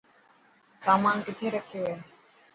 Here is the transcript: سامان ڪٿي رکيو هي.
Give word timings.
سامان 0.85 1.17
ڪٿي 1.25 1.47
رکيو 1.55 1.81
هي. 1.91 1.97